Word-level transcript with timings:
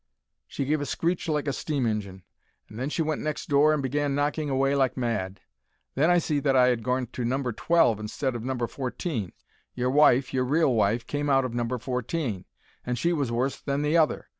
"She 0.47 0.65
gave 0.65 0.81
a 0.81 0.85
screech 0.87 1.29
like 1.29 1.47
a 1.47 1.53
steam 1.53 1.85
injin, 1.85 2.23
and 2.67 2.79
then 2.79 2.89
she 2.89 3.03
went 3.03 3.21
next 3.21 3.49
door 3.49 3.71
and 3.71 3.83
began 3.83 4.15
knocking 4.15 4.49
away 4.49 4.73
like 4.73 4.97
mad. 4.97 5.41
Then 5.93 6.09
I 6.09 6.17
see 6.17 6.39
that 6.39 6.55
I 6.57 6.71
'ad 6.71 6.81
gorn 6.81 7.05
to 7.11 7.23
number 7.23 7.51
twelve 7.53 7.99
instead 7.99 8.33
of 8.33 8.43
number 8.43 8.65
fourteen. 8.65 9.31
Your 9.75 9.91
wife, 9.91 10.33
your 10.33 10.43
real 10.43 10.73
wife, 10.73 11.05
came 11.05 11.29
out 11.29 11.45
of 11.45 11.53
number 11.53 11.77
fourteen—and 11.77 12.97
she 12.97 13.13
was 13.13 13.31
worse 13.31 13.61
than 13.61 13.83
the 13.83 13.95
other. 13.95 14.25